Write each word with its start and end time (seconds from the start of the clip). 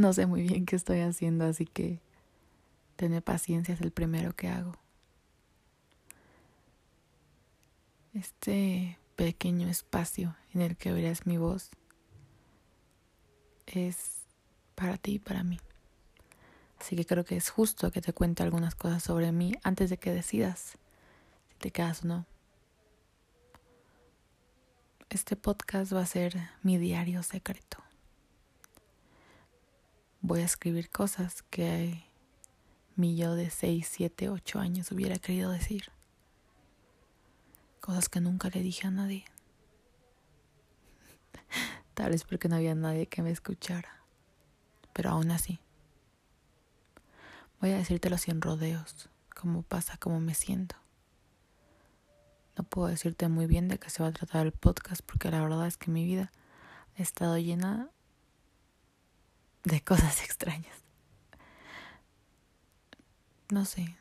No 0.00 0.14
sé 0.14 0.24
muy 0.24 0.40
bien 0.40 0.64
qué 0.64 0.76
estoy 0.76 1.00
haciendo, 1.00 1.44
así 1.44 1.66
que 1.66 2.00
tener 2.96 3.22
paciencia 3.22 3.74
es 3.74 3.82
el 3.82 3.90
primero 3.90 4.34
que 4.34 4.48
hago. 4.48 4.74
Este 8.14 8.98
pequeño 9.14 9.68
espacio 9.68 10.34
en 10.54 10.62
el 10.62 10.78
que 10.78 10.90
oirás 10.90 11.26
mi 11.26 11.36
voz 11.36 11.70
es 13.66 14.22
para 14.74 14.96
ti 14.96 15.16
y 15.16 15.18
para 15.18 15.44
mí. 15.44 15.60
Así 16.80 16.96
que 16.96 17.04
creo 17.04 17.26
que 17.26 17.36
es 17.36 17.50
justo 17.50 17.90
que 17.90 18.00
te 18.00 18.14
cuente 18.14 18.42
algunas 18.42 18.74
cosas 18.74 19.02
sobre 19.02 19.32
mí 19.32 19.52
antes 19.64 19.90
de 19.90 19.98
que 19.98 20.14
decidas 20.14 20.78
si 21.50 21.58
te 21.58 21.72
quedas 21.72 22.04
o 22.04 22.08
no. 22.08 22.26
Este 25.10 25.36
podcast 25.36 25.92
va 25.92 26.00
a 26.00 26.06
ser 26.06 26.38
mi 26.62 26.78
diario 26.78 27.22
secreto 27.22 27.89
voy 30.30 30.42
a 30.42 30.44
escribir 30.44 30.90
cosas 30.90 31.42
que 31.50 32.04
mi 32.94 33.16
yo 33.16 33.34
de 33.34 33.50
6, 33.50 33.84
7, 33.90 34.28
8 34.28 34.60
años 34.60 34.92
hubiera 34.92 35.18
querido 35.18 35.50
decir. 35.50 35.90
Cosas 37.80 38.08
que 38.08 38.20
nunca 38.20 38.48
le 38.48 38.62
dije 38.62 38.86
a 38.86 38.92
nadie. 38.92 39.24
Tal 41.94 42.12
vez 42.12 42.22
porque 42.22 42.48
no 42.48 42.54
había 42.54 42.76
nadie 42.76 43.08
que 43.08 43.22
me 43.22 43.32
escuchara. 43.32 44.04
Pero 44.92 45.10
aún 45.10 45.32
así. 45.32 45.58
Voy 47.60 47.70
a 47.70 47.78
decírtelo 47.78 48.16
sin 48.16 48.40
rodeos, 48.40 49.08
como 49.34 49.62
pasa, 49.62 49.96
como 49.96 50.20
me 50.20 50.34
siento. 50.34 50.76
No 52.56 52.62
puedo 52.62 52.86
decirte 52.86 53.26
muy 53.26 53.46
bien 53.46 53.66
de 53.66 53.80
qué 53.80 53.90
se 53.90 54.00
va 54.00 54.10
a 54.10 54.12
tratar 54.12 54.46
el 54.46 54.52
podcast 54.52 55.02
porque 55.04 55.28
la 55.28 55.42
verdad 55.42 55.66
es 55.66 55.76
que 55.76 55.90
mi 55.90 56.04
vida 56.04 56.30
ha 56.96 57.02
estado 57.02 57.36
llena 57.36 57.90
de 59.64 59.82
cosas 59.82 60.22
extrañas. 60.24 60.76
No 63.50 63.64
sé. 63.64 63.96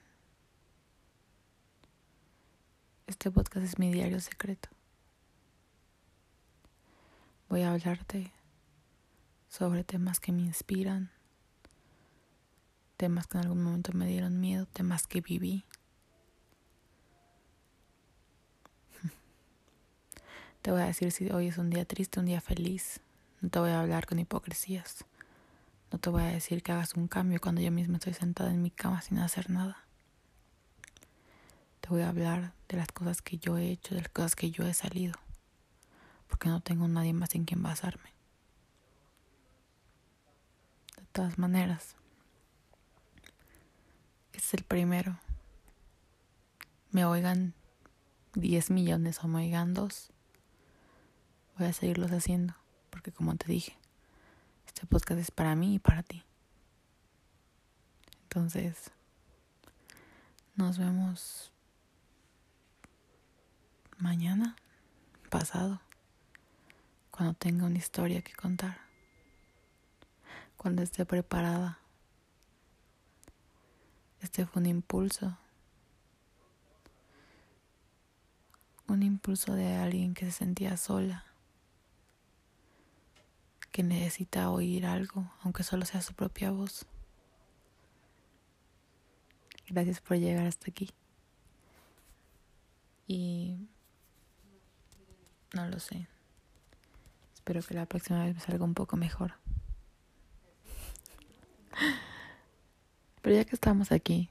Este 3.08 3.32
podcast 3.32 3.66
es 3.66 3.80
mi 3.80 3.92
diario 3.92 4.20
secreto. 4.20 4.70
Voy 7.50 7.64
a 7.64 7.72
hablarte 7.72 8.32
sobre 9.48 9.84
temas 9.84 10.20
que 10.20 10.32
me 10.32 10.44
inspiran, 10.44 11.10
temas 12.96 13.26
que 13.26 13.40
en 13.40 13.46
algún 13.46 13.64
momento 13.64 13.92
me 13.94 14.06
dieron 14.06 14.40
miedo, 14.40 14.68
temas 14.68 15.08
que 15.08 15.22
viví. 15.22 15.66
Te 20.62 20.72
voy 20.72 20.82
a 20.82 20.86
decir 20.86 21.12
si 21.12 21.32
hoy 21.32 21.48
es 21.48 21.58
un 21.58 21.72
día 21.72 21.86
triste, 21.86 22.20
un 22.20 22.28
día 22.28 22.40
feliz. 22.40 23.02
No 23.42 23.50
te 23.50 23.58
voy 23.58 23.72
a 23.72 23.80
hablar 23.80 24.06
con 24.06 24.20
hipocresías. 24.20 25.06
No 25.92 25.98
te 25.98 26.10
voy 26.10 26.22
a 26.22 26.28
decir 26.28 26.62
que 26.62 26.72
hagas 26.72 26.94
un 26.94 27.08
cambio 27.08 27.40
cuando 27.42 27.62
yo 27.62 27.72
misma 27.72 27.98
estoy 27.98 28.14
sentada 28.14 28.52
en 28.52 28.62
mi 28.62 28.70
cama 28.70 29.02
sin 29.02 29.18
hacer 29.20 29.50
nada. 29.50 29.86
Te 31.82 31.90
voy 31.90 32.02
a 32.02 32.10
hablar 32.10 32.54
de 32.68 32.78
las 32.78 32.90
cosas 32.92 33.22
que 33.22 33.40
yo 33.40 33.58
he 33.58 33.72
hecho, 33.72 33.96
de 33.96 34.02
las 34.02 34.10
cosas 34.10 34.36
que 34.36 34.52
yo 34.52 34.66
he 34.68 34.74
salido. 34.74 35.16
Porque 36.28 36.50
no 36.50 36.62
tengo 36.62 36.88
nadie 36.88 37.14
más 37.14 37.34
en 37.34 37.46
quien 37.46 37.64
basarme. 37.64 38.14
De 40.98 41.06
todas 41.12 41.40
maneras, 41.40 41.96
este 44.34 44.38
es 44.38 44.54
el 44.54 44.64
primero. 44.64 45.20
Me 46.92 47.06
oigan 47.06 47.56
10 48.36 48.70
millones 48.70 49.24
o 49.24 49.28
me 49.28 49.40
oigan 49.40 49.74
dos. 49.74 50.12
Voy 51.58 51.68
a 51.68 51.74
seguirlos 51.74 52.12
haciendo. 52.12 52.54
Porque 52.92 53.12
como 53.12 53.36
te 53.36 53.52
dije, 53.52 53.79
este 54.80 54.88
podcast 54.88 55.20
es 55.20 55.30
para 55.30 55.56
mí 55.56 55.76
y 55.76 55.80
para 55.80 56.04
ti. 56.04 56.24
Entonces, 58.24 58.92
nos 60.56 60.78
vemos 60.78 61.52
mañana, 63.98 64.56
pasado, 65.30 65.82
cuando 67.12 67.34
tenga 67.34 67.66
una 67.66 67.78
historia 67.78 68.22
que 68.22 68.32
contar, 68.32 68.80
cuando 70.56 70.82
esté 70.82 71.06
preparada. 71.06 71.80
Este 74.22 74.46
fue 74.46 74.62
un 74.62 74.68
impulso, 74.68 75.38
un 78.88 79.04
impulso 79.04 79.56
de 79.56 79.76
alguien 79.76 80.14
que 80.14 80.24
se 80.28 80.32
sentía 80.32 80.78
sola 80.78 81.29
que 83.72 83.84
necesita 83.84 84.50
oír 84.50 84.86
algo, 84.86 85.32
aunque 85.44 85.64
solo 85.64 85.86
sea 85.86 86.02
su 86.02 86.14
propia 86.14 86.52
voz. 86.52 86.86
Gracias 89.68 90.02
por 90.02 90.18
llegar 90.18 90.48
hasta 90.48 90.72
aquí. 90.72 90.90
Y 93.08 93.68
no 95.54 95.68
lo 95.68 95.80
sé. 95.80 96.08
Espero 97.34 97.62
que 97.62 97.74
la 97.74 97.86
próxima 97.86 98.24
vez 98.26 98.36
me 98.36 98.42
salga 98.42 98.64
un 98.64 98.74
poco 98.74 98.98
mejor. 98.98 99.34
Pero 103.22 103.36
ya 103.36 103.46
que 103.46 103.56
estamos 103.56 103.92
aquí, 103.92 104.30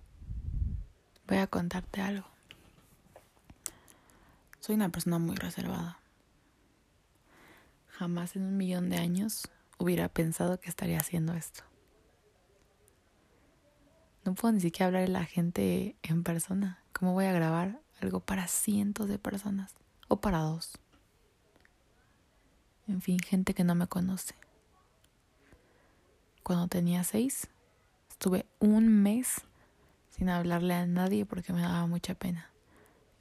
voy 1.27 1.39
a 1.39 1.47
contarte 1.47 2.01
algo. 2.01 2.27
Soy 4.61 4.75
una 4.75 4.89
persona 4.89 5.19
muy 5.19 5.37
reservada. 5.37 5.98
Jamás 7.99 8.37
en 8.37 8.45
un 8.45 8.57
millón 8.57 8.91
de 8.91 8.97
años 8.97 9.51
hubiera 9.77 10.09
pensado 10.09 10.61
que 10.61 10.69
estaría 10.69 11.01
haciendo 11.01 11.35
esto. 11.35 11.65
No 14.25 14.35
puedo 14.35 14.53
ni 14.53 14.61
siquiera 14.61 14.87
hablar 14.87 15.03
a 15.03 15.09
la 15.09 15.25
gente 15.25 15.97
en 16.05 16.23
persona. 16.23 16.81
¿Cómo 16.93 17.15
voy 17.15 17.25
a 17.25 17.33
grabar 17.33 17.81
algo 18.01 18.21
para 18.21 18.47
cientos 18.47 19.09
de 19.09 19.19
personas? 19.19 19.75
O 20.07 20.21
para 20.21 20.39
dos. 20.39 20.79
En 22.87 23.03
fin, 23.03 23.19
gente 23.19 23.53
que 23.53 23.65
no 23.65 23.75
me 23.75 23.89
conoce. 23.89 24.37
Cuando 26.45 26.69
tenía 26.69 27.03
seis, 27.03 27.49
estuve 28.11 28.47
un 28.61 28.87
mes 28.87 29.41
sin 30.11 30.29
hablarle 30.29 30.75
a 30.75 30.87
nadie 30.87 31.27
porque 31.27 31.53
me 31.53 31.63
daba 31.63 31.85
mucha 31.89 32.15
pena. 32.15 32.49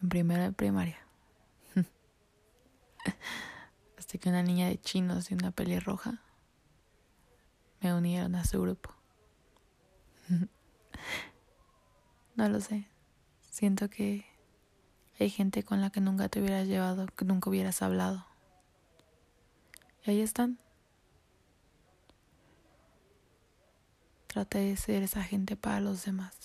En 0.03 0.09
primera 0.09 0.43
de 0.43 0.51
primaria. 0.51 1.06
Que 4.17 4.29
una 4.29 4.43
niña 4.43 4.67
de 4.67 4.79
chinos 4.79 5.31
y 5.31 5.33
una 5.33 5.51
pelirroja 5.51 6.21
me 7.81 7.93
unieron 7.93 8.35
a 8.35 8.45
su 8.45 8.61
grupo. 8.61 8.93
no 12.35 12.49
lo 12.49 12.61
sé. 12.61 12.87
Siento 13.49 13.89
que 13.89 14.25
hay 15.19 15.29
gente 15.29 15.63
con 15.63 15.81
la 15.81 15.89
que 15.89 16.01
nunca 16.01 16.29
te 16.29 16.39
hubieras 16.39 16.67
llevado, 16.67 17.07
que 17.07 17.25
nunca 17.25 17.49
hubieras 17.49 17.81
hablado. 17.81 18.25
Y 20.05 20.11
ahí 20.11 20.21
están. 20.21 20.59
Trata 24.27 24.59
de 24.59 24.77
ser 24.77 25.03
esa 25.03 25.23
gente 25.23 25.55
para 25.55 25.79
los 25.79 26.05
demás. 26.05 26.35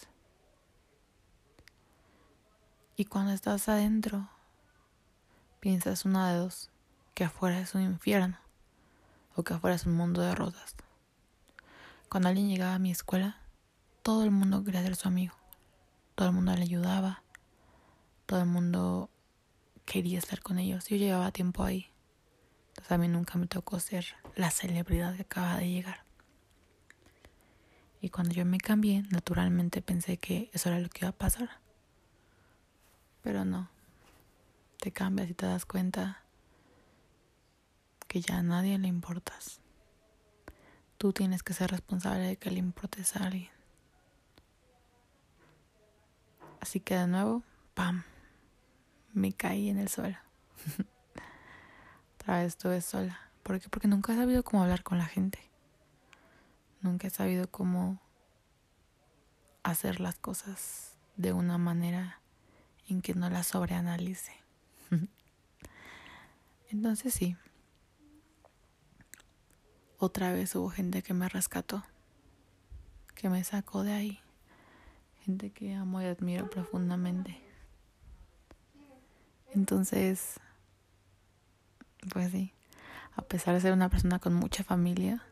Y 2.96 3.04
cuando 3.04 3.32
estás 3.32 3.68
adentro, 3.68 4.28
piensas 5.60 6.04
una 6.04 6.32
de 6.32 6.38
dos 6.38 6.71
que 7.14 7.24
afuera 7.24 7.60
es 7.60 7.74
un 7.74 7.82
infierno 7.82 8.38
o 9.34 9.42
que 9.42 9.54
afuera 9.54 9.76
es 9.76 9.86
un 9.86 9.94
mundo 9.94 10.20
de 10.20 10.34
rosas. 10.34 10.74
Cuando 12.08 12.28
alguien 12.28 12.48
llegaba 12.48 12.74
a 12.74 12.78
mi 12.78 12.90
escuela, 12.90 13.38
todo 14.02 14.24
el 14.24 14.30
mundo 14.30 14.64
quería 14.64 14.82
ser 14.82 14.96
su 14.96 15.08
amigo. 15.08 15.34
Todo 16.14 16.28
el 16.28 16.34
mundo 16.34 16.54
le 16.54 16.62
ayudaba. 16.62 17.22
Todo 18.26 18.40
el 18.40 18.46
mundo 18.46 19.10
quería 19.86 20.18
estar 20.18 20.42
con 20.42 20.58
ellos. 20.58 20.86
Yo 20.88 20.96
llevaba 20.96 21.32
tiempo 21.32 21.64
ahí. 21.64 21.88
Entonces 22.68 22.92
a 22.92 22.98
mí 22.98 23.08
nunca 23.08 23.38
me 23.38 23.46
tocó 23.46 23.80
ser 23.80 24.06
la 24.34 24.50
celebridad 24.50 25.14
que 25.14 25.22
acaba 25.22 25.56
de 25.56 25.70
llegar. 25.70 26.04
Y 28.00 28.10
cuando 28.10 28.34
yo 28.34 28.44
me 28.44 28.58
cambié, 28.58 29.04
naturalmente 29.10 29.80
pensé 29.80 30.16
que 30.16 30.50
eso 30.52 30.68
era 30.68 30.80
lo 30.80 30.88
que 30.88 31.04
iba 31.04 31.10
a 31.10 31.12
pasar. 31.12 31.60
Pero 33.22 33.44
no. 33.44 33.70
Te 34.78 34.90
cambias 34.90 35.30
y 35.30 35.34
te 35.34 35.46
das 35.46 35.64
cuenta 35.64 36.21
que 38.12 38.20
ya 38.20 38.36
a 38.36 38.42
nadie 38.42 38.78
le 38.78 38.88
importas. 38.88 39.62
Tú 40.98 41.14
tienes 41.14 41.42
que 41.42 41.54
ser 41.54 41.70
responsable 41.70 42.26
de 42.26 42.36
que 42.36 42.50
le 42.50 42.58
importes 42.58 43.16
a 43.16 43.24
alguien. 43.24 43.50
Así 46.60 46.78
que 46.78 46.94
de 46.94 47.06
nuevo, 47.06 47.42
¡pam! 47.72 48.02
Me 49.14 49.32
caí 49.32 49.70
en 49.70 49.78
el 49.78 49.88
suelo. 49.88 50.18
Otra 52.20 52.40
vez 52.40 52.48
estuve 52.48 52.82
sola. 52.82 53.18
¿Por 53.42 53.58
qué? 53.58 53.70
Porque 53.70 53.88
nunca 53.88 54.12
he 54.12 54.16
sabido 54.16 54.44
cómo 54.44 54.62
hablar 54.62 54.82
con 54.82 54.98
la 54.98 55.06
gente. 55.06 55.38
Nunca 56.82 57.06
he 57.06 57.10
sabido 57.10 57.50
cómo 57.50 57.98
hacer 59.62 60.00
las 60.00 60.18
cosas 60.18 60.98
de 61.16 61.32
una 61.32 61.56
manera 61.56 62.20
en 62.88 63.00
que 63.00 63.14
no 63.14 63.30
las 63.30 63.46
sobreanalice. 63.46 64.34
Entonces 66.68 67.14
sí, 67.14 67.38
otra 70.06 70.32
vez 70.32 70.54
hubo 70.56 70.68
gente 70.68 71.02
que 71.02 71.14
me 71.14 71.28
rescató, 71.28 71.84
que 73.14 73.28
me 73.28 73.44
sacó 73.44 73.84
de 73.84 73.92
ahí, 73.92 74.20
gente 75.20 75.50
que 75.50 75.74
amo 75.74 76.02
y 76.02 76.06
admiro 76.06 76.50
profundamente. 76.50 77.40
Entonces, 79.54 80.40
pues 82.12 82.32
sí, 82.32 82.52
a 83.14 83.22
pesar 83.22 83.54
de 83.54 83.60
ser 83.60 83.72
una 83.72 83.88
persona 83.88 84.18
con 84.18 84.34
mucha 84.34 84.64
familia, 84.64 85.22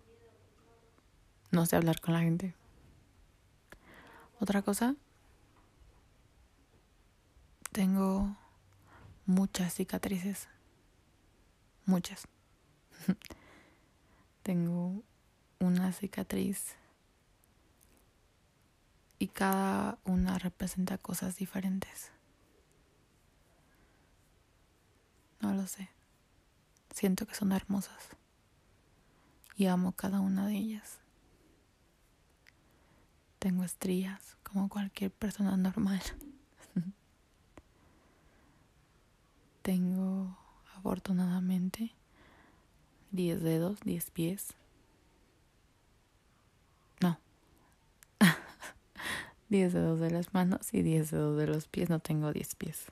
no 1.50 1.66
sé 1.66 1.75
hablar 1.75 2.00
con 2.00 2.14
la 2.14 2.20
gente. 2.20 2.55
Otra 4.38 4.62
cosa, 4.62 4.94
tengo 7.73 8.37
muchas 9.26 9.75
cicatrices, 9.75 10.49
muchas. 11.87 12.28
tengo 14.50 15.05
una 15.61 15.93
cicatriz 15.93 16.75
y 19.20 19.29
cada 19.29 19.97
una 20.05 20.41
representa 20.41 20.99
cosas 20.99 21.37
diferentes. 21.37 22.11
No 25.38 25.55
lo 25.55 25.69
sé. 25.69 25.88
Siento 26.93 27.29
que 27.29 27.37
son 27.37 27.52
hermosas 27.52 28.08
y 29.55 29.67
amo 29.67 29.93
cada 29.93 30.19
una 30.19 30.49
de 30.49 30.56
ellas. 30.56 30.99
Tengo 33.38 33.62
estrías 33.62 34.37
como 34.43 34.69
cualquier 34.69 35.12
persona 35.12 35.56
normal. 35.56 36.02
Tengo 39.62 40.37
afortunadamente 40.75 41.94
10 43.12 43.42
dedos, 43.42 43.80
10 43.80 44.10
pies. 44.10 44.54
No. 47.00 47.18
10 49.48 49.72
dedos 49.72 50.00
de 50.00 50.10
las 50.10 50.32
manos 50.32 50.72
y 50.72 50.82
10 50.82 51.10
dedos 51.10 51.38
de 51.38 51.46
los 51.46 51.68
pies. 51.68 51.90
No 51.90 51.98
tengo 51.98 52.32
10 52.32 52.54
pies. 52.54 52.86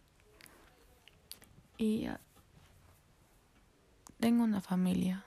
Y 1.76 2.09
tengo 4.19 4.43
una 4.43 4.61
familia. 4.61 5.25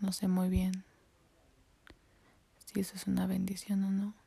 No 0.00 0.12
sé 0.12 0.28
muy 0.28 0.48
bien 0.48 0.84
si 2.66 2.80
eso 2.80 2.96
es 2.96 3.06
una 3.06 3.26
bendición 3.26 3.84
o 3.84 3.90
no. 3.90 4.23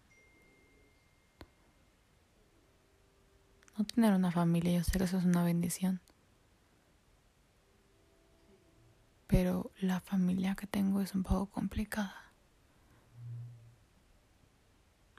No 3.78 3.86
tener 3.86 4.14
una 4.14 4.32
familia, 4.32 4.84
sé 4.84 4.98
que 4.98 5.04
eso 5.04 5.20
es 5.20 5.26
una 5.26 5.44
bendición. 5.44 6.02
Pero 9.28 9.72
la 9.80 10.00
familia 10.00 10.56
que 10.56 10.66
tengo 10.66 11.02
es 11.02 11.14
un 11.14 11.22
poco 11.22 11.46
complicada. 11.46 12.32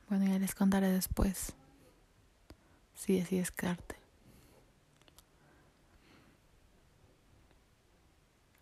Bueno, 0.09 0.25
ya 0.27 0.39
les 0.39 0.55
contaré 0.55 0.91
después 0.91 1.55
si 2.95 3.21
decides 3.21 3.53
quedarte. 3.53 3.97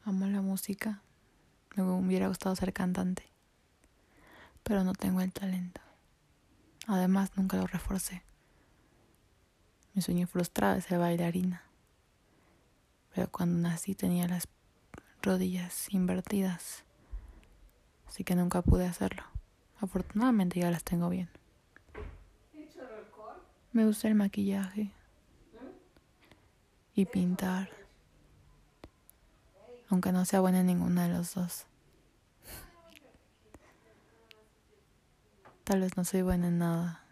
Amo 0.05 0.27
la 0.27 0.43
música. 0.43 1.01
Me 1.75 1.83
hubiera 1.83 2.29
gustado 2.29 2.55
ser 2.55 2.73
cantante. 2.73 3.25
Pero 4.63 4.85
no 4.85 4.93
tengo 4.93 5.21
el 5.21 5.33
talento. 5.33 5.81
Además, 6.87 7.31
nunca 7.37 7.57
lo 7.57 7.67
reforcé. 7.67 8.23
Mi 9.97 10.03
sueño 10.03 10.29
frustrado 10.29 10.77
es 10.77 10.85
ser 10.85 11.01
bailarina. 11.01 11.65
Pero 13.13 13.29
cuando 13.33 13.69
nací 13.69 13.97
tenía 13.97 14.29
las 14.29 14.47
rodillas 15.23 15.93
invertidas. 15.93 16.85
Así 18.07 18.23
que 18.23 18.37
nunca 18.37 18.63
pude 18.63 18.87
hacerlo. 18.87 19.25
Afortunadamente 19.81 20.61
ya 20.61 20.71
las 20.71 20.85
tengo 20.85 21.09
bien. 21.09 21.29
Me 23.73 23.85
gusta 23.85 24.07
el 24.07 24.15
maquillaje 24.15 24.93
y 26.95 27.05
pintar 27.07 27.69
aunque 29.89 30.13
no 30.13 30.25
sea 30.25 30.41
buena 30.41 30.61
en 30.61 30.67
ninguna 30.67 31.07
de 31.07 31.15
los 31.15 31.35
dos. 31.35 31.67
Tal 35.65 35.81
vez 35.81 35.97
no 35.97 36.05
soy 36.05 36.23
buena 36.23 36.49
en 36.49 36.59
nada. 36.59 37.06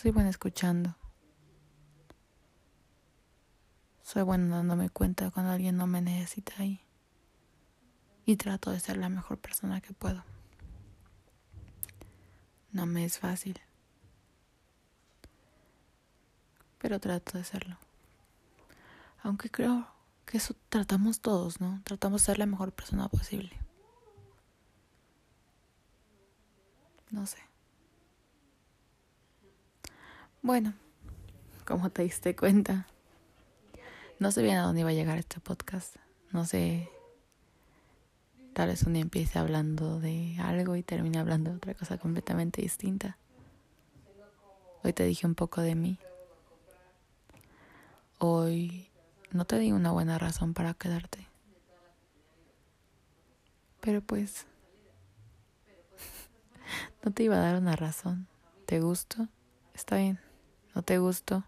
Soy 0.00 0.12
buena 0.12 0.30
escuchando. 0.30 0.94
Soy 4.04 4.22
buena 4.22 4.58
dándome 4.58 4.90
cuenta 4.90 5.32
cuando 5.32 5.50
alguien 5.50 5.76
no 5.76 5.88
me 5.88 6.00
necesita 6.00 6.52
ahí. 6.58 6.80
Y 8.24 8.36
trato 8.36 8.70
de 8.70 8.78
ser 8.78 8.96
la 8.96 9.08
mejor 9.08 9.38
persona 9.38 9.80
que 9.80 9.92
puedo. 9.92 10.22
No 12.70 12.86
me 12.86 13.04
es 13.04 13.18
fácil. 13.18 13.60
Pero 16.78 17.00
trato 17.00 17.36
de 17.36 17.42
serlo. 17.42 17.76
Aunque 19.24 19.50
creo 19.50 19.88
que 20.26 20.36
eso 20.36 20.54
tratamos 20.68 21.20
todos, 21.20 21.60
¿no? 21.60 21.80
Tratamos 21.82 22.22
de 22.22 22.26
ser 22.26 22.38
la 22.38 22.46
mejor 22.46 22.70
persona 22.70 23.08
posible. 23.08 23.50
No 27.10 27.26
sé. 27.26 27.47
Bueno, 30.42 30.72
como 31.66 31.90
te 31.90 32.02
diste 32.02 32.36
cuenta, 32.36 32.86
no 34.20 34.30
sé 34.30 34.42
bien 34.42 34.56
a 34.56 34.62
dónde 34.62 34.80
iba 34.80 34.90
a 34.90 34.94
llegar 34.94 35.18
este 35.18 35.40
podcast. 35.40 35.96
No 36.30 36.44
sé. 36.44 36.88
Tal 38.52 38.68
vez 38.68 38.82
un 38.84 38.92
día 38.92 39.02
empiece 39.02 39.38
hablando 39.38 39.98
de 40.00 40.36
algo 40.40 40.76
y 40.76 40.82
termine 40.82 41.18
hablando 41.18 41.50
de 41.50 41.56
otra 41.56 41.74
cosa 41.74 41.98
completamente 41.98 42.62
distinta. 42.62 43.18
Hoy 44.84 44.92
te 44.92 45.04
dije 45.04 45.26
un 45.26 45.34
poco 45.34 45.60
de 45.60 45.74
mí. 45.74 45.98
Hoy 48.18 48.88
no 49.32 49.44
te 49.44 49.58
di 49.58 49.72
una 49.72 49.90
buena 49.90 50.18
razón 50.18 50.54
para 50.54 50.74
quedarte. 50.74 51.26
Pero 53.80 54.02
pues, 54.02 54.46
no 57.04 57.12
te 57.12 57.24
iba 57.24 57.36
a 57.36 57.40
dar 57.40 57.56
una 57.56 57.74
razón. 57.74 58.28
¿Te 58.66 58.80
gusto? 58.80 59.28
Está 59.74 59.96
bien. 59.96 60.27
¿No 60.78 60.84
te 60.84 60.96
gusto? 60.98 61.42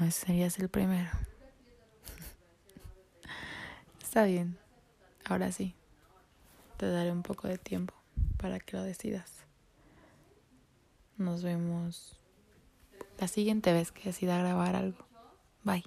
No 0.00 0.10
serías 0.10 0.58
el 0.58 0.68
primero. 0.68 1.10
Está 4.02 4.24
bien. 4.24 4.58
Ahora 5.24 5.52
sí. 5.52 5.76
Te 6.78 6.88
daré 6.88 7.12
un 7.12 7.22
poco 7.22 7.46
de 7.46 7.56
tiempo 7.56 7.94
para 8.36 8.58
que 8.58 8.76
lo 8.76 8.82
decidas. 8.82 9.30
Nos 11.18 11.44
vemos 11.44 12.18
la 13.20 13.28
siguiente 13.28 13.72
vez 13.72 13.92
que 13.92 14.02
decida 14.02 14.36
grabar 14.38 14.74
algo. 14.74 15.06
Bye. 15.62 15.84